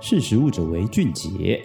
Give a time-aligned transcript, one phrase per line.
[0.00, 1.60] 识时务者为俊杰。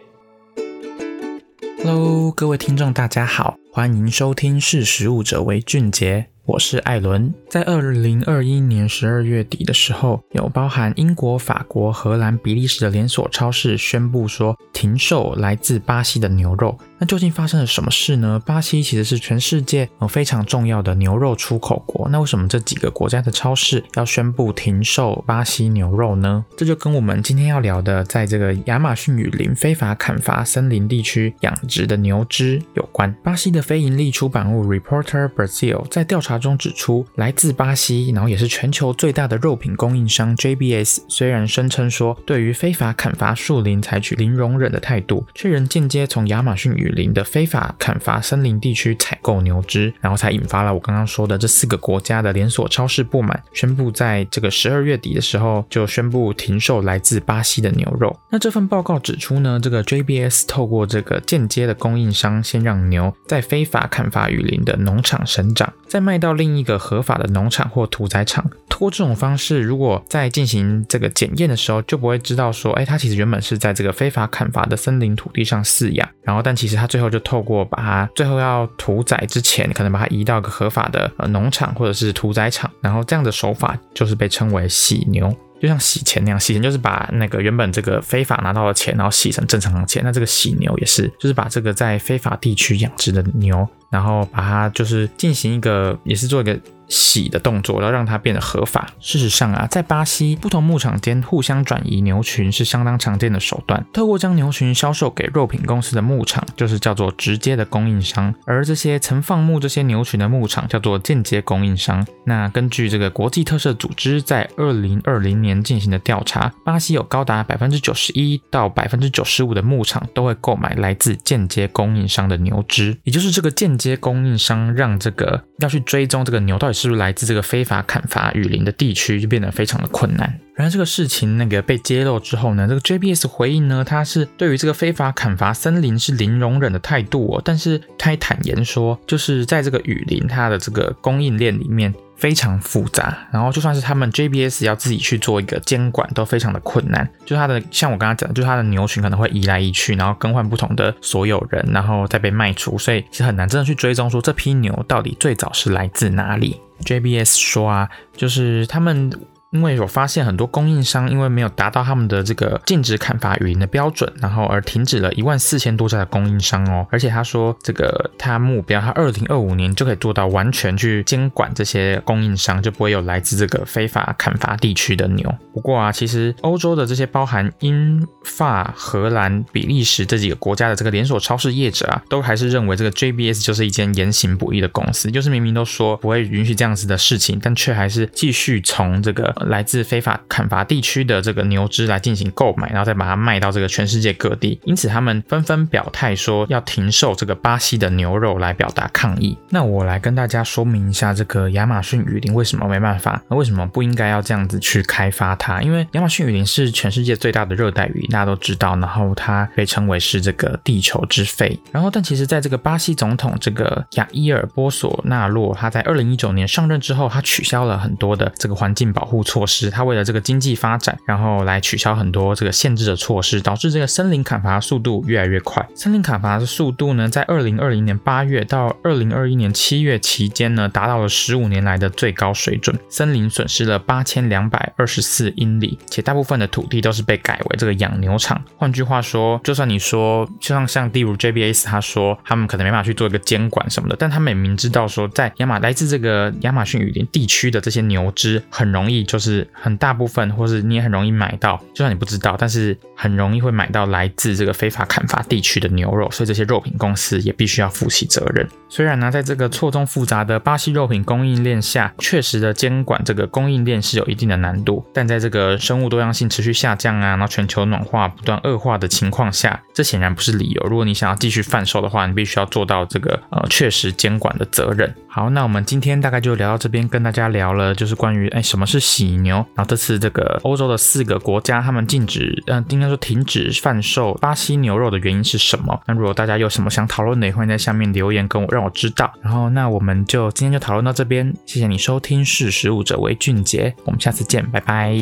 [1.84, 6.28] Hello，各位听众，大家好，欢迎收听《识时务者为俊杰》。
[6.46, 16.76] 我是艾伦，在二零二一年十二月底的时候，有包含英国、法国、荷兰、比利时的连锁超市宣布说停售来自巴西的牛肉。
[17.04, 18.42] 那究竟发生了什么事呢？
[18.46, 26.46] 巴西其实是全世界呃非常重要的牛肉出口国，那为什么这几个国家的超市要宣布停售巴西牛肉呢？
[26.56, 33.14] 这就跟我们今天要聊的，在这个亚马逊雨林非法砍伐森林地区养殖的牛只有关。
[33.22, 36.40] 巴西的非营利出版物 Reporter Brazil 在调查。
[36.44, 58.18] 中指出，来自巴西，然后也是全球最大的肉品供应商 JBS，虽然声称说对于非法砍伐树林采取零容忍的态度，却仍间接从亚马逊雨林的非法砍伐森林地区采购牛只，然后才引发了我刚刚说的这四个国家的连锁超市不满，宣布在这个十二月底的时候就宣布停售来自巴西的牛肉。
[58.32, 66.14] 那这份报告指出呢，这个 JBS 透过这个间接的供应商，先让牛在非法砍伐雨林的农场生长，再卖。
[66.24, 85.32] 到另一个合法的农场或屠宰场，通过这种方式，如果在进行这个检验的时候，就不会知道说，哎，它其实原本是在这个非法砍伐的森林土地上饲养，然后但其实它最后就透过把它最后要屠宰之前，可能把它移到个合法的农场或者是屠宰场，然后这样的手法就是被称为洗牛。
[85.62, 90.02] 就像洗钱那样，洗钱就是把那个原本这个非法拿到的钱，然后洗成正常的钱。
[90.04, 96.60] 那这个洗牛也是，就是把这个在非法地区养殖的牛，然后把它就是进行一个，也是做一个。
[96.90, 98.88] 洗的动作，然后让它变得合法。
[99.00, 103.84] 事实上啊，在巴西，不同牧场间互相转移牛群是相当常见的手段。
[103.94, 112.06] 透过将牛群销售给肉品公司的牧场，就是叫做直接的供应商；而这些曾放牧这些牛群的牧场，叫做间接供应商。
[112.26, 126.84] 那根据这个国际特色组织在二零二零年进行的调查，巴西有高达百分之九十一到百分之九十五的牧场都会购买来自间接供应商的牛只，也就是这个间接供应商让这个要去追踪这个牛到底是。
[126.88, 130.38] 不是来自这个非法砍伐雨林的地区，就变得非常的困难。
[130.54, 137.42] 然而这个事情那个被揭露之后呢，这个 JBS 回应呢，他是对于这个非法砍伐森林是零容忍的态度哦。
[137.44, 147.08] 但是他也坦言说，就是在这个雨林它的这个供应链里面非常复杂，然后就算是他们 JBS 要自己去做一个监管，都非常的困难。
[147.26, 156.60] 就它的像我刚刚讲的，就是它的牛群可能会移来移去，然后更换不同的所有人，然后再被卖出，所以是很难真的去追踪说这批牛到底最早是来自哪里。
[156.86, 159.12] JBS 说啊，就是他们。
[159.54, 166.86] 因为有发现很多供应商因为没有达到他们的这个禁止砍伐雨林的标准，然后而停止了一万四千多家的供应商哦。
[166.90, 175.32] 而且他说这个他目标，他二零二五年就可以做到完全去监管这些供应商，就不会有来自这个非法砍伐地区的牛。
[175.54, 189.32] 不过啊，其实欧洲的这些包含英法、荷兰、比利时这几个国家的这个连锁超市业者啊，都还是认为这个 JBS 就是一间言行不一的公司，就是明明都说不会允许这样子的事情，但却还是继续从这个。
[189.48, 194.60] 来自非法砍伐地区的这个牛只来进行购买，然后再把它卖到这个全世界各地。
[194.66, 199.38] 因此，他们纷纷表态说要停售这个巴西的牛肉来表达抗议。
[199.50, 203.22] 那我来跟大家说明一下，这个亚马逊雨林为什么没办法？
[203.30, 205.62] 那为什么不应该要这样子去开发它？
[205.62, 208.76] 因为亚马逊雨林是全世界最大的热带雨林，大家都知道。
[208.84, 211.58] 然后它被称为是这个地球之肺。
[211.72, 225.68] 然后，但其实在这个巴西总统这个亚伊尔波索纳洛，他在二零一九年上任之后，他取消了很多的这个环境保护措措施，他为了这个经济发展，然后来取消很多这个限制的措施，导致这个森林砍伐速度越来越快。
[225.74, 232.78] 森林砍伐的速度呢，在二零二零年八月到二零二一年七月期间呢，达到了十五年来的最高水准。
[232.90, 238.40] 森林损失了八千两百二十四英里，且大部分的土地都是被改为这个养牛场。
[238.56, 249.23] 换句话说，就算你说，就像像例如 JBS 他说他们可能没办法去做一个监管什么的，但他们也明知道说，在亚马来自这个亚马逊雨林地区的这些牛只很容易就。
[249.24, 258.48] 是很大部分，或是你也很容易买到，就算你不知道，但是很容易会买到来自这个非法砍伐地区的牛肉，所以这些肉品公司也必须要负起责任。
[258.68, 270.64] 虽然呢，在这个错综复杂的巴西肉品供应链下，确实的监管这个供应链是有一定的难度，但在这个生物多样性持续下降啊，然后全球暖化不断恶化的情况下，这显然不是理由。
[270.68, 274.94] 如果你想要继续贩售的话，你必须要做到这个呃确实监管的责任。
[275.16, 285.80] 好，那我们今天大概就聊到这边，跟大家聊了就是关于哎什么是喜牛，然后这次这个欧洲的四个国家他们禁止，嗯、呃，应该说停止贩售巴西牛肉的原因是什么？
[285.86, 289.14] 那如果大家有什么想讨论的，也欢迎在下面留言跟我，让我知道。
[289.22, 294.98] 然后那我们就今天就讨论到这边，谢谢你收听，识食物者为俊杰，我们下次见，拜拜。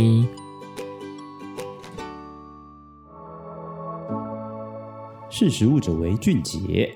[5.30, 6.94] 识食物者为俊杰。